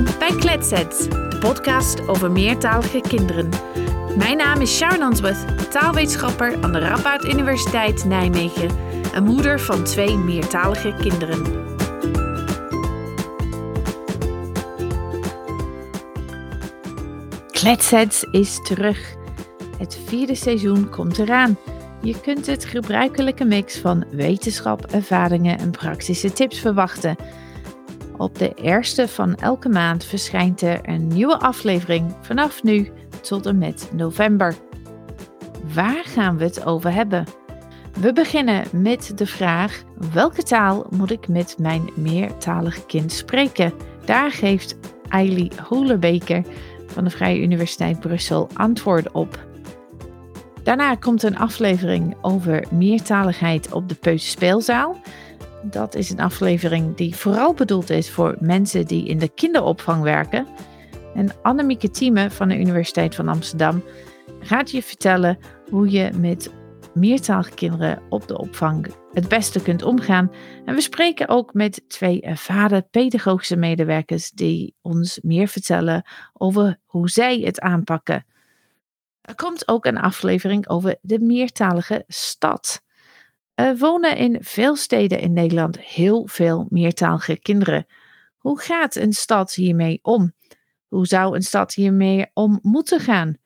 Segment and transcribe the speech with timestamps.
[0.00, 3.48] Welkom bij Kletsets, de podcast over meertalige kinderen.
[4.16, 8.70] Mijn naam is Sharon Answorth, taalwetenschapper aan de Radboud Universiteit Nijmegen
[9.14, 11.42] en moeder van twee meertalige kinderen.
[17.50, 19.14] Kletsets is terug.
[19.78, 21.58] Het vierde seizoen komt eraan.
[22.02, 27.16] Je kunt het gebruikelijke mix van wetenschap, ervaringen en praktische tips verwachten.
[28.20, 33.58] Op de eerste van elke maand verschijnt er een nieuwe aflevering vanaf nu tot en
[33.58, 34.54] met november.
[35.74, 37.24] Waar gaan we het over hebben?
[38.00, 43.72] We beginnen met de vraag: welke taal moet ik met mijn meertalig kind spreken?
[44.04, 44.76] Daar geeft
[45.08, 46.42] Eili Hoelebeker
[46.86, 49.46] van de Vrije Universiteit Brussel antwoord op.
[50.62, 55.00] Daarna komt een aflevering over meertaligheid op de Peuterspeelzaal.
[55.62, 60.46] Dat is een aflevering die vooral bedoeld is voor mensen die in de kinderopvang werken.
[61.14, 63.82] En Annemieke Thieme van de Universiteit van Amsterdam
[64.40, 65.38] gaat je vertellen
[65.70, 66.50] hoe je met
[66.94, 70.32] meertalige kinderen op de opvang het beste kunt omgaan.
[70.64, 77.08] En we spreken ook met twee ervaren pedagogische medewerkers die ons meer vertellen over hoe
[77.08, 78.26] zij het aanpakken.
[79.20, 82.82] Er komt ook een aflevering over de meertalige stad.
[83.60, 87.86] Er wonen in veel steden in Nederland heel veel meertalige kinderen.
[88.38, 90.32] Hoe gaat een stad hiermee om?
[90.88, 93.36] Hoe zou een stad hiermee om moeten gaan?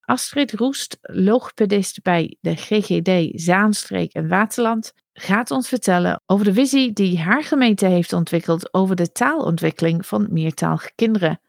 [0.00, 6.92] Astrid Roest, logopedist bij de GGD Zaanstreek en Waterland, gaat ons vertellen over de visie
[6.92, 11.40] die haar gemeente heeft ontwikkeld over de taalontwikkeling van meertalige kinderen.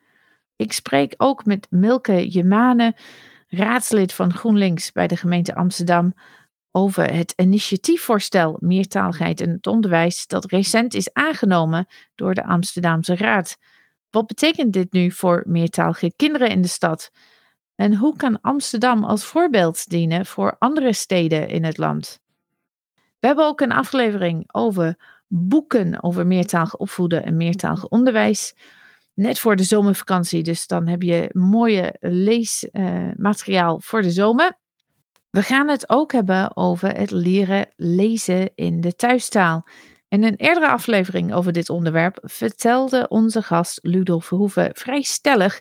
[0.55, 2.95] Ik spreek ook met Milke Jemane,
[3.47, 6.13] raadslid van GroenLinks bij de gemeente Amsterdam,
[6.71, 13.57] over het initiatiefvoorstel Meertaligheid in het onderwijs dat recent is aangenomen door de Amsterdamse Raad.
[14.09, 17.11] Wat betekent dit nu voor meertalige kinderen in de stad?
[17.75, 22.19] En hoe kan Amsterdam als voorbeeld dienen voor andere steden in het land?
[23.19, 24.97] We hebben ook een aflevering over
[25.27, 28.55] boeken over meertalig opvoeden en meertalig onderwijs.
[29.13, 34.58] Net voor de zomervakantie, dus dan heb je mooie leesmateriaal voor de zomer.
[35.29, 39.67] We gaan het ook hebben over het leren lezen in de thuistaal.
[40.07, 45.59] In een eerdere aflevering over dit onderwerp vertelde onze gast Ludo Verhoeven vrij stellig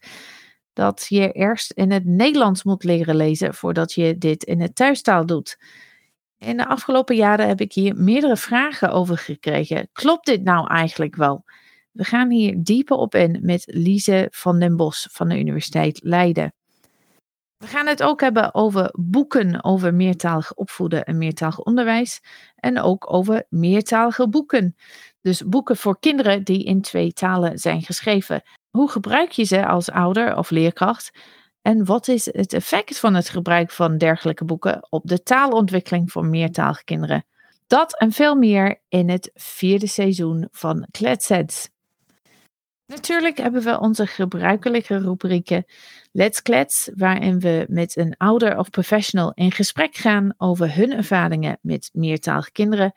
[0.72, 5.26] dat je eerst in het Nederlands moet leren lezen voordat je dit in het thuistaal
[5.26, 5.58] doet.
[6.38, 9.88] In de afgelopen jaren heb ik hier meerdere vragen over gekregen.
[9.92, 11.44] Klopt dit nou eigenlijk wel?
[11.92, 16.52] We gaan hier dieper op in met Lise van den Bos van de Universiteit Leiden.
[17.58, 22.20] We gaan het ook hebben over boeken over meertalig opvoeden en meertalig onderwijs.
[22.56, 24.76] En ook over meertalige boeken.
[25.20, 28.42] Dus boeken voor kinderen die in twee talen zijn geschreven.
[28.70, 31.18] Hoe gebruik je ze als ouder of leerkracht?
[31.62, 36.24] En wat is het effect van het gebruik van dergelijke boeken op de taalontwikkeling voor
[36.24, 37.24] meertalige kinderen?
[37.66, 41.68] Dat en veel meer in het vierde seizoen van Kletsets.
[42.88, 45.64] Natuurlijk hebben we onze gebruikelijke rubrieken
[46.12, 51.58] Let's Klets, waarin we met een ouder of professional in gesprek gaan over hun ervaringen
[51.62, 52.92] met meertalige kinderen.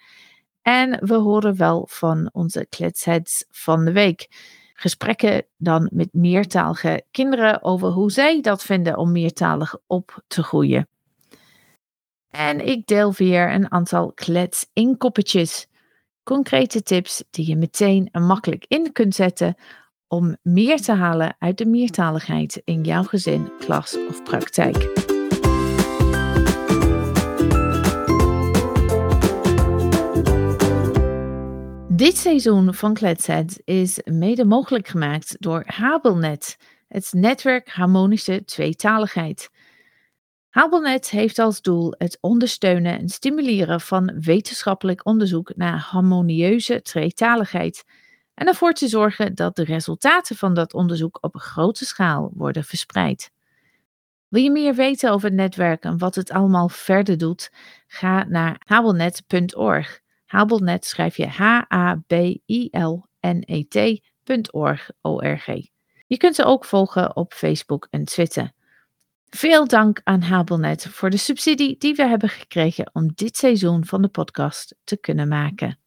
[0.62, 4.28] En we horen wel van onze kletsheads van de week.
[4.74, 10.88] Gesprekken dan met meertalige kinderen over hoe zij dat vinden om meertalig op te groeien.
[12.29, 15.68] En ik deel weer een aantal klets inkoppertjes.
[16.23, 19.56] Concrete tips die je meteen en makkelijk in kunt zetten
[20.11, 24.77] om meer te halen uit de meertaligheid in jouw gezin, klas of praktijk.
[31.88, 39.49] Dit seizoen van Kletshead is mede mogelijk gemaakt door Habelnet, het netwerk Harmonische Tweetaligheid.
[40.49, 47.84] Habelnet heeft als doel het ondersteunen en stimuleren van wetenschappelijk onderzoek naar harmonieuze tweetaligheid
[48.41, 52.64] en ervoor te zorgen dat de resultaten van dat onderzoek op een grote schaal worden
[52.64, 53.32] verspreid.
[54.28, 57.52] Wil je meer weten over het netwerk en wat het allemaal verder doet?
[57.88, 59.99] Ga naar habelnet.org.
[60.26, 62.29] Habelnet schrijf je H-A-B-I-L-N-E-T.org.
[66.08, 68.52] Je kunt ze ook volgen op Facebook en Twitter.
[69.29, 74.02] Veel dank aan Habelnet voor de subsidie die we hebben gekregen om dit seizoen van
[74.02, 75.79] de podcast te kunnen maken.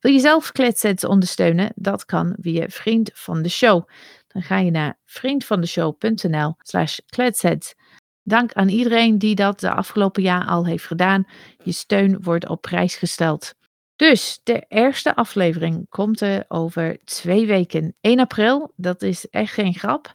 [0.00, 1.72] Wil je zelf Kletsets ondersteunen?
[1.74, 3.88] Dat kan via Vriend van de Show.
[4.26, 7.74] Dan ga je naar vriendvandeshow.nl slash kletsets.
[8.22, 11.26] Dank aan iedereen die dat de afgelopen jaar al heeft gedaan.
[11.64, 13.54] Je steun wordt op prijs gesteld.
[13.96, 17.96] Dus de eerste aflevering komt er over twee weken.
[18.00, 20.14] 1 april, dat is echt geen grap.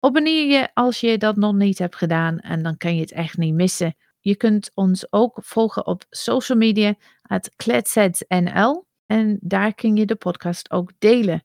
[0.00, 3.36] Abonneer je als je dat nog niet hebt gedaan en dan kan je het echt
[3.36, 3.96] niet missen.
[4.20, 8.87] Je kunt ons ook volgen op social media, het kletsetsnl.
[9.08, 11.42] En daar kun je de podcast ook delen.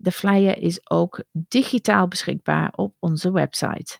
[0.00, 3.98] De flyer is ook digitaal beschikbaar op onze website.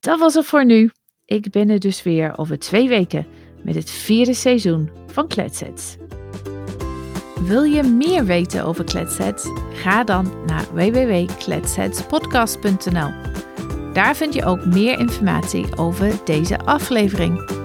[0.00, 0.90] Dat was het voor nu.
[1.24, 3.26] Ik ben er dus weer over twee weken
[3.62, 5.96] met het vierde seizoen van Kletsets.
[7.40, 9.46] Wil je meer weten over Kletsets?
[9.72, 13.10] Ga dan naar www.kletsetspodcast.nl.
[13.92, 17.60] Daar vind je ook meer informatie over deze aflevering.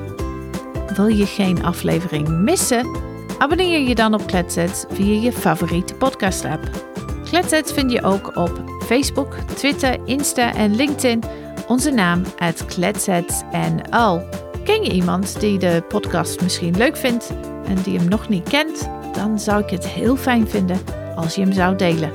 [0.95, 3.05] Wil je geen aflevering missen?
[3.37, 6.95] Abonneer je dan op Kletsets via je favoriete podcast app.
[7.29, 11.23] Kletsets vind je ook op Facebook, Twitter, Insta en LinkedIn.
[11.67, 14.23] Onze naam uit Kletsets en al.
[14.63, 17.33] Ken je iemand die de podcast misschien leuk vindt
[17.65, 18.89] en die hem nog niet kent?
[19.13, 20.79] Dan zou ik het heel fijn vinden
[21.15, 22.11] als je hem zou delen.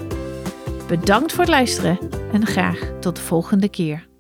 [0.89, 1.99] Bedankt voor het luisteren
[2.33, 4.12] en graag tot de volgende keer.